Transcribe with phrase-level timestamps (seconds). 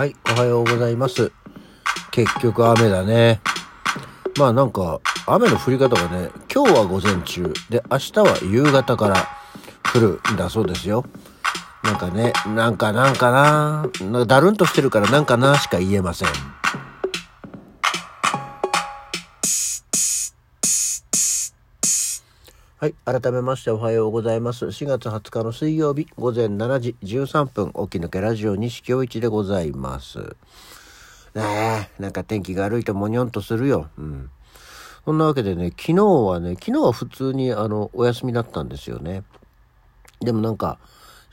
[0.00, 1.30] はい、おはようございます。
[2.10, 3.42] 結局雨だね。
[4.38, 9.28] まあなんか、雨の降り方がね、今日は午前中、で、明日は夕方から
[9.94, 11.04] 降るんだそうですよ。
[11.84, 16.28] なんかね、なんかなんかな、だるんとしてるからなんかなしか言えません。
[22.80, 22.94] はい。
[23.04, 24.64] 改めましておはようございます。
[24.64, 30.34] 4月20日の水曜日午前7時13分、起き抜けラジオ西京一でございます。
[31.34, 33.90] ねえ、なんか天気が悪いともにょんとするよ。
[33.98, 34.30] うん。
[35.04, 39.24] そんなわけでね、昨日はね、昨日は普通にあの、お休みだったんですよね。
[40.20, 40.78] でもなんか、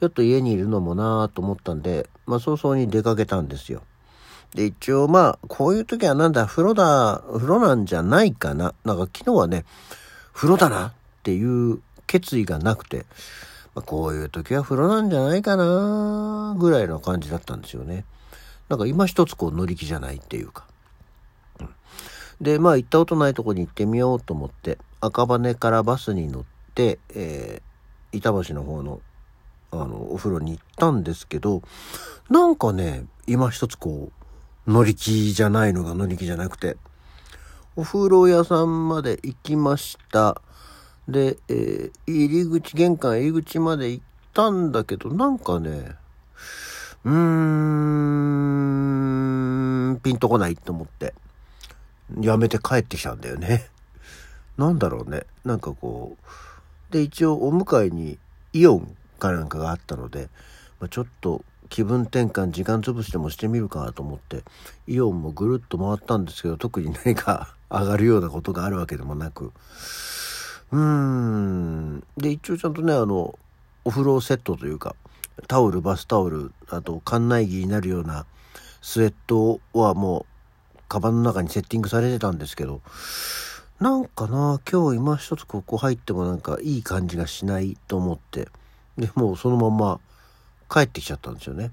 [0.00, 3.84] ちょっと家にいるのもなぁと思ったんで、まあ早々に出かけたんですよ。
[4.52, 8.74] で、一応まあ、こういう時はなんだ、風呂だ、風呂なんじゃないかな。
[8.84, 9.64] なんか昨日はね、
[10.32, 10.92] 風呂だな
[11.26, 13.04] っていう決意がなくて、
[13.74, 18.04] まあ、こういう時は風呂なんじゃないかなぐらいの感じだったんですよね。
[18.68, 20.66] なんか今一つこう乗り気じゃないっていうか。
[21.58, 21.68] うん
[22.40, 27.66] で、まあ行ったことないとこに行ってみようと思って、赤羽からバスに乗って、えー
[28.12, 29.00] 板橋の方の、
[29.72, 31.62] あの、お風呂に行ったんですけど、
[32.30, 34.10] なんかね、今一つこ
[34.66, 36.76] う、乗り気じゃないのが乗り気じゃなくて、
[37.74, 40.40] お風呂屋さんまで行きました。
[41.08, 44.04] で、えー入り口、玄関入り口まで行っ
[44.34, 45.94] たんだけど、なんかね、
[47.04, 47.12] うー
[49.92, 51.14] ん、ピンとこないと思って、
[52.20, 53.68] やめて帰ってきたんだよね。
[54.58, 55.26] なんだろうね。
[55.44, 58.18] なんかこう、で、一応お迎えに
[58.52, 60.28] イオンかなんかがあったので、
[60.80, 64.44] まあ、ちょっと気分転換、時間潰しでもしてみるかなと思って、
[64.86, 69.52] イオンもぐるっと回ったんですけど、特に何か 上がるようなことがあるわけでもなく、
[70.72, 72.00] うん。
[72.16, 73.38] で、一応ちゃんとね、あの、
[73.84, 74.96] お風呂セットというか、
[75.48, 78.26] タオル、バスタオル、あと、館内着になるような
[78.80, 80.26] スウェットはも
[80.74, 82.80] う、カバンの中にセッティングされてたんですけど、
[83.78, 88.48] なんかな、今日今一つここ入ってもなんかいい感じがしないと思って、
[88.96, 90.00] で、もうそのまんま
[90.70, 91.70] 帰ってきちゃったんですよね。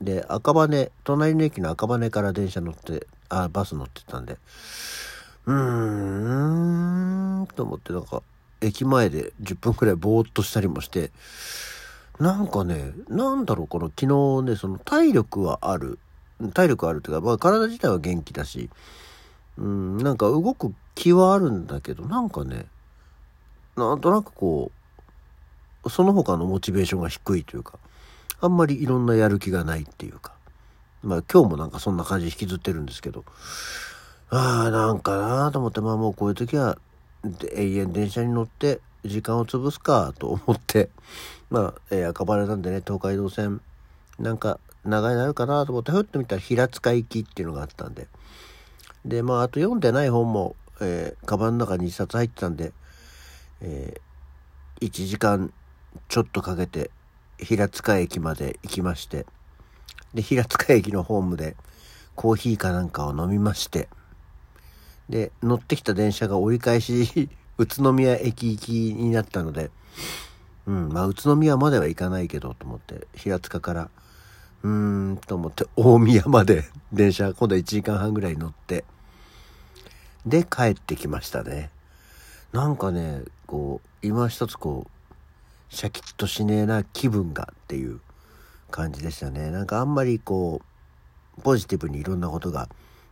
[0.00, 4.38] で、赤羽、隣の駅の赤羽から電車乗って、あ、バス乗ってたんで、
[5.48, 8.22] うーん、と思ってなんか、
[8.60, 11.10] 駅前で10分くらいぼーっとしたりもして、
[12.20, 15.98] なんかね、なんだろう、この昨日ね、その体力はある。
[16.52, 18.68] 体力あるっていうか、まあ体自体は元気だし、
[19.56, 22.66] うん、なんか動く気はあるんだけど、なんかね、
[23.74, 24.70] なんとなくこ
[25.84, 27.78] う、その他のモチベーションが低いというか、
[28.42, 30.34] あんまりいろんなやる気がないっていうか、
[31.02, 33.24] まあ今日もなんかそんな感じ引きずってるんですけど、
[34.30, 36.78] ああ、なんかなと思って、まあもうこういう時は、
[37.54, 40.90] 永遠電車に乗って時間を潰すかと思って、
[41.50, 43.62] まあ、えー赤羽なんでね、東海道線、
[44.18, 48.06] なんか長いなるかなと思って、ふっと見たら平塚行きっていうのがあったんで、
[49.06, 52.74] で、まあ、あと読んでない本も、えー、カバンの中に一冊入ってたんで、
[53.62, 55.54] えー、1時間
[56.08, 56.90] ちょっとかけて
[57.38, 59.24] 平塚駅まで行きまして、
[60.12, 61.56] で、平塚駅のホームで
[62.14, 63.88] コーヒーかなんかを飲みまして、
[65.08, 69.70] で、乗ってきた電車が折り返し、 宇都宮駅行きになったので、
[70.66, 73.90] うん、まあ、宇都宮までは行かないけど、と思って、平塚から、
[74.62, 78.84] うーん、と思って、大宮まで電車、今度は1時間半ぐらい乗って、
[80.26, 81.70] で、帰ってきましたね。
[82.52, 88.00] なんかね、こう、今一つこう、シャキッとしねえな気分がっていう
[88.70, 89.50] 感じでしたね。
[89.50, 90.60] なんかあんまりこ
[91.38, 92.68] う、ポジティブにいろんなことが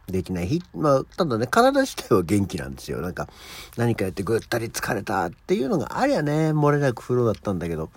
[0.09, 0.47] できない。
[0.47, 3.01] ひまあ、ただね、体自体は元気なんですよ。
[3.01, 3.29] なんか、
[3.77, 7.91] 何かやってぐったり疲れたっていうのがありゃね、漏れなく風呂だったんだけど、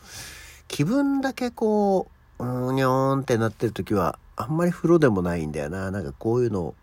[0.68, 2.09] 気分だけこ
[2.40, 5.92] う、うーん、にょーんってなってる時は、あんまり風呂でもないんだよな。
[5.92, 6.75] なんかこういうのを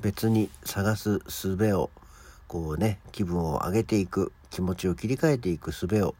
[0.00, 1.90] 別に探す術を、
[2.46, 6.14] こうね、気分を上げていく、気持ちを切り替えていく術を、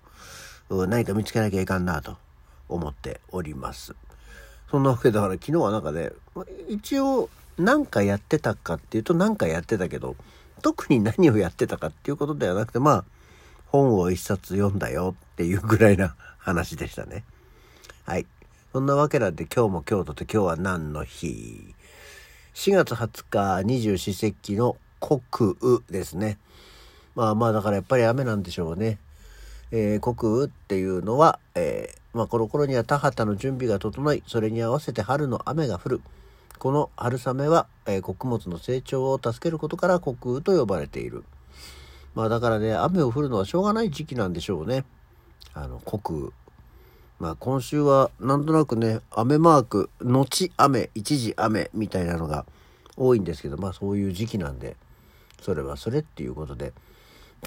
[0.71, 2.17] 何か見つけなきゃいかんなと
[2.69, 3.95] 思っております。
[4.71, 6.13] そんなわけだから昨日はなんかね、
[6.69, 7.29] 一応
[7.61, 10.17] 何かやってたかっていうと何かやってたけど、
[10.63, 13.05] 特に何をやってたかっていうことではなくて、まあ、
[13.67, 17.25] 本を一冊読んだよっていうぐらいな 話でしたね。
[18.05, 18.27] はい。
[18.73, 21.75] そんなわけなんで今日も京都と今日は何の日
[22.55, 26.39] ?4 月20日二十四節気の国雨ですね。
[27.15, 28.99] まあまあだからやっぱり雨なんでしょうね。
[29.73, 36.01] えー国雨っていうのは、えーまあこの頃には田畑の準備が整い、それに合わせて春の雨が降る。
[36.61, 41.25] この春雨は、えー穀物の成長を助けることから国雨と呼ばれている。
[42.15, 44.85] まあだからね、雨を降るのはしょうがない時期なんでしょうね。
[45.55, 46.31] あの、国雨。
[47.19, 52.45] まあ今週はなんとなくね、雨マーク、後雨、一時雨みたいなのが
[52.95, 54.77] 多いんですけど、まあそういう時期なんで、
[55.41, 56.75] それはそれっていうことで、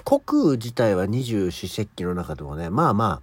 [0.04, 3.22] 国自体は二十四節気の中でもね、まあま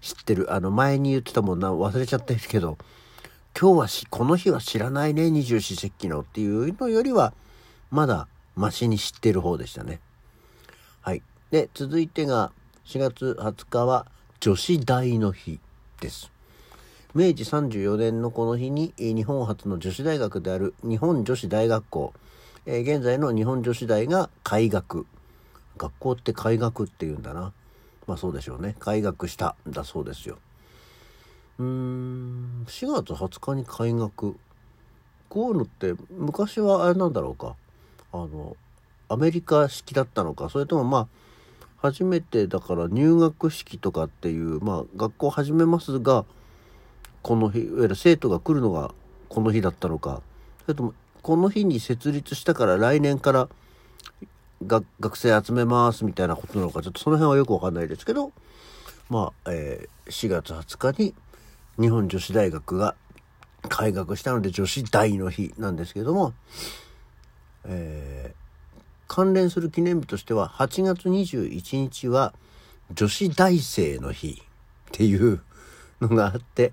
[0.00, 0.54] 知ってる。
[0.54, 2.78] あの前に言ってたもんな、忘れちゃったんですけど、
[3.58, 7.32] 今日はし、この日は知らないね、二十四節気のっていうのよりは、
[7.90, 9.98] まだマシに知ってる方でしたね。
[11.00, 11.22] はい。
[11.50, 12.52] で、続いてが
[12.84, 14.04] 4月20日は
[14.40, 15.58] 女子大の日
[16.02, 16.30] です。
[17.14, 22.12] 明治34年のこの日に日本初の女子大学である日本女子大学校、
[22.66, 25.06] えー、現在の日本女子大が開学。
[25.78, 27.54] 学校って開学って言うんだな。
[28.06, 28.76] まあそうでしょうね。
[28.80, 30.36] 開学したんだそうですよ。
[31.58, 34.36] うーん、4月20日に開学。
[35.28, 37.56] こういうのって昔はあれなんだろうか。
[38.12, 38.56] あの、
[39.08, 41.08] アメリカ式だったのか、それともまあ、
[41.78, 46.24] 初めてだから入学式とかっていう、まあ、学校始めますが、
[47.22, 48.92] この日、いわゆる生徒が来るのが
[49.28, 50.22] この日だったのか、
[50.64, 53.48] それとも、この日に設立したから来年から
[54.64, 58.32] 学生集めますみたいなことなのか、ちょっとその辺はよくわかんないですけど、
[59.08, 61.14] まあ、えー、4月20日に
[61.80, 62.94] 日本女子大学が
[63.68, 66.32] 開学したので女子大の日なんですけども、
[67.64, 68.46] えー
[69.08, 72.34] 関連する記念日としては8月21日は
[72.92, 75.40] 女子大生の日っていう
[76.00, 76.72] のがあって、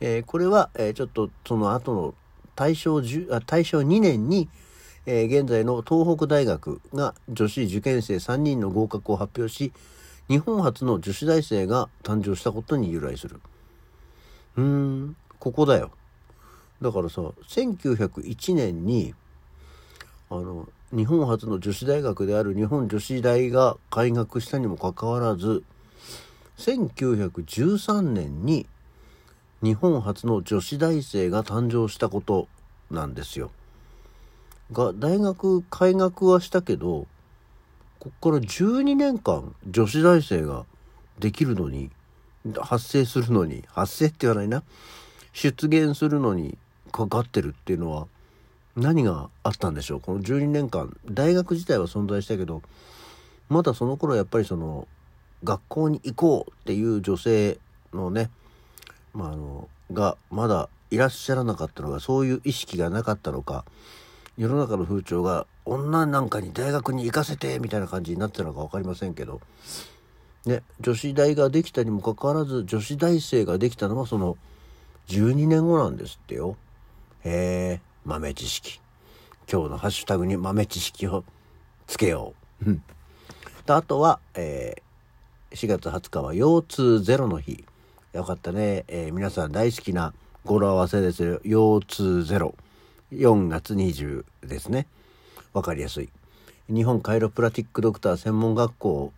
[0.00, 2.14] えー、これは、えー、ちょっとその後の
[2.54, 2.98] 大正
[3.30, 4.48] あ大正2年に、
[5.04, 9.72] えー、現在の東北大学が女子受験生3人の合格を発表し
[10.28, 13.40] 日本初の女子大生が誕生したことに由来する。
[14.56, 15.90] うーんここだよ
[16.82, 19.14] だからさ1901年に
[20.28, 25.62] あの日本初の女子大学である日本女子大が開学したにもかかわらず
[26.58, 28.66] 1913年に
[29.62, 32.48] 日本初の女子大生が誕生したこと
[32.90, 33.50] なんですよ。
[34.72, 37.06] が大学開学はしたけど
[37.98, 40.64] こっから12年間女子大生が
[41.18, 41.90] できるのに
[42.54, 44.62] 発生するのに発生って言わないな。
[45.32, 46.56] 出現するのに
[46.92, 48.06] かかってるっていうのは
[48.76, 50.00] 何があったんでしょう？
[50.00, 52.62] この12年間大学自体は存在したけど
[53.48, 54.88] まだその頃やっぱりその
[55.44, 57.58] 学校に行こうっていう女性
[57.92, 58.30] のね、
[59.12, 63.64] まあ、あのがまだいらっしゃらなかったのがそういう意識がなかったのか
[64.38, 69.40] 世の中の風潮が女なんかに大学に行かせてみたいな感じになってたのか分かりませんけど、
[70.46, 74.38] ね、女子大ができたにもかかわらず女子大生ができたのはその
[75.08, 76.56] 12年後なんですってよ。
[77.24, 77.80] へえ。
[78.04, 78.80] 豆知識。
[79.50, 81.24] 今日のハッシュタグに豆知識を
[81.88, 82.34] つけよ
[82.64, 82.70] う。
[83.66, 87.64] あとは、えー、4月20日は腰痛ゼロの日。
[88.12, 88.84] よかったね。
[88.86, 90.14] えー、皆さん大好きな
[90.44, 91.40] 語呂合わせですよ。
[91.42, 92.54] 腰痛ゼロ。
[93.12, 94.86] 4月20ですね。
[95.52, 96.08] わかりやすい。
[96.68, 99.12] 日本カイロプラティックドクター専門学校、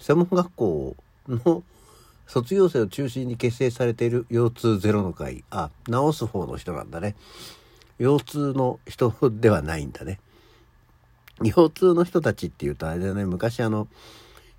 [0.00, 0.96] 専門学校
[1.28, 1.62] の
[2.26, 5.44] 卒業生を中心に結成されている腰痛ゼロの会。
[5.50, 7.14] あ、治す方の人なんだね。
[7.98, 10.18] 腰痛の人ではないんだね。
[11.42, 13.88] 腰痛の人たちっていうとあれだね、昔あの、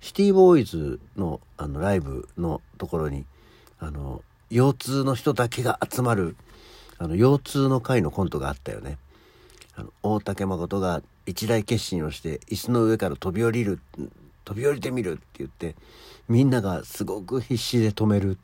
[0.00, 3.24] シティボーイズのあのライブのところに、
[3.78, 6.36] あの、腰痛の人だけが集まる、
[6.98, 8.98] あの、腰痛の会のコントがあったよね。
[9.76, 13.80] あの、大竹誠が一大決心をして椅子の上から飛び降りる、
[14.44, 15.76] 飛び降りてみるって言って、
[16.28, 18.36] みんながすごく必死で止めるっ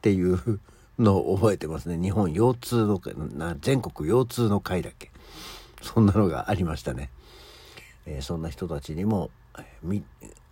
[0.00, 0.60] ていう
[0.98, 1.98] のを覚えてますね。
[1.98, 3.14] 日本腰痛の会、
[3.60, 5.10] 全国腰痛の会だっけ。
[5.82, 7.10] そんなのがありましたね。
[8.06, 10.02] えー、そんな人たちにも、えー、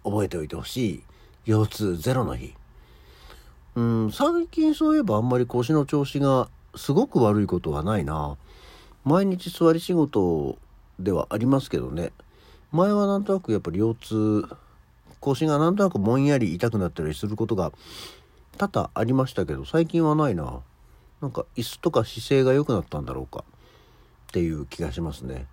[0.04, 1.02] 覚えておいてほしい
[1.46, 2.54] 腰痛ゼロの日。
[3.76, 8.36] うん、最近そういえばあんまり腰の調子がすごく悪いことはないな。
[9.04, 10.58] 毎日座り仕事
[10.98, 12.12] ではありますけどね。
[12.72, 14.48] 前はなんとなくやっぱり腰痛、
[15.24, 17.72] 腰がなんとなくぼんやり痛くなったりすることが
[18.58, 20.60] 多々ありましたけど最近はないな。
[21.22, 23.44] なんか椅子とか姿勢が良くなったんだろうか。
[24.28, 25.46] っていう気がしますね、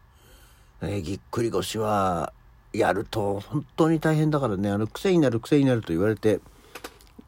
[0.81, 2.33] え、ぎっくり腰は
[2.73, 4.69] やると本当に大変だからね。
[4.69, 6.41] あの癖になる癖になると言われて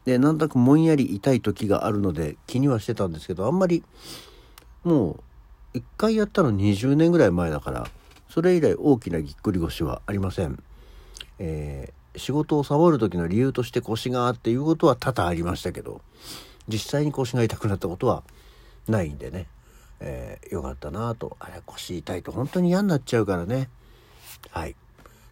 [0.06, 3.84] でなんとなくもんやり痛い時があるので気にはしてたんですけどあんまり
[4.84, 5.24] もう
[5.76, 7.88] 一回やったの20年ぐらい前だから
[8.30, 10.62] それ以来大きなぎっくり腰はありません。
[11.40, 16.02] えー仕事をサボる時の理由として腰がっていうことは多々ありましたけど
[16.68, 18.24] 実際に腰が痛くなったことは
[18.88, 19.48] ないんでね、
[20.00, 21.38] えー、よかったなと。
[21.40, 23.70] あれ腰痛いと本当に嫌になっちゃうからね。
[24.52, 24.76] はい。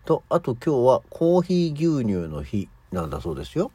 [0.06, 3.72] とあと今日はコーヒー牛乳の日なんだそうですよ、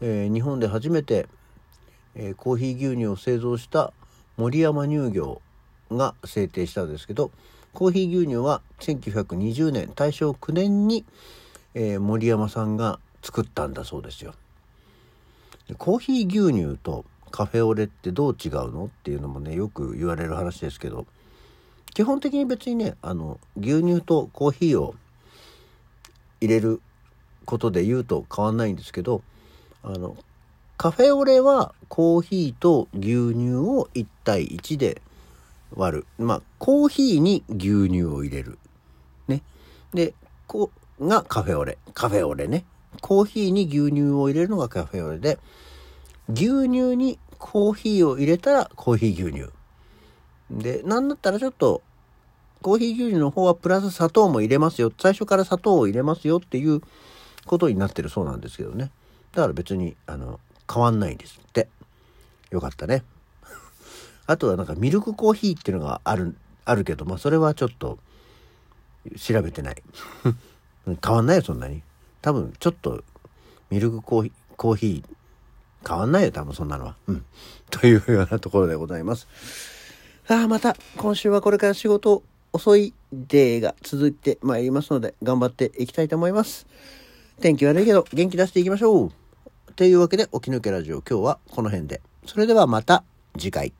[0.00, 1.28] えー、日本で初めて
[2.16, 3.92] えー、コーヒー牛乳を製造した
[4.36, 5.40] 森山乳業
[5.90, 7.30] が制定したんですけど
[7.72, 11.04] コーヒー牛乳は1920年大正9年に、
[11.74, 14.34] えー、森山さんが作ったんだそうですよ。
[15.78, 21.06] コーヒー牛乳とカフェオレってどう違うのっていうのもねよく言われる話ですけど
[21.94, 24.94] 基本的に別にねあの牛乳とコーヒーを
[26.40, 26.82] 入れる
[27.46, 29.22] ことで言うと変わんないんですけど
[29.82, 30.16] あの
[30.76, 35.00] カフェオレはコーヒーと牛乳を1対1で
[35.74, 36.06] 割る。
[36.18, 38.58] まあ、コーヒーに牛乳を入れる。
[39.28, 39.42] ね。
[39.92, 40.14] で、
[40.46, 40.70] こ
[41.00, 41.78] がカフェオレ。
[41.94, 42.64] カフェオレね。
[43.00, 45.38] コーヒーに牛乳を入れるのがカフェオレで、
[46.28, 49.50] 牛乳にコーヒーを入れたらコーヒー牛乳。
[50.50, 51.82] で、なんだったらちょっと、
[52.62, 54.92] コーヒー牛乳の方はプラス砂糖も入れますよ。
[54.98, 56.80] 最初から砂糖を入れますよっていう
[57.44, 58.90] ことになってるそうなんですけどね。
[59.32, 60.40] だから別に、あの、
[60.72, 61.68] 変わんないんですって。
[62.50, 63.04] よかったね。
[64.26, 67.98] あとはなんかミルクコーヒーっていうのがある、あるけど、まあそれはちょっと
[69.18, 69.82] 調べてない。
[70.86, 71.82] 変わんないよ、そんなに。
[72.20, 73.02] 多分ちょっと
[73.70, 76.96] ミルクコーヒー、コーヒー変わんないよ、多分そんなのは。
[77.06, 77.24] うん。
[77.70, 79.26] というようなところでございます。
[80.28, 82.22] ああ、また今週はこれから仕事
[82.52, 86.66] 遅いデーが続いてまいりますので、頑張っていきたいと思います。
[87.40, 89.12] 天気悪いけど元気出していきましょう。
[89.76, 92.00] というわけで、起き抜けラジオ今日はこの辺で。
[92.26, 93.04] それではまた
[93.36, 93.72] 次回。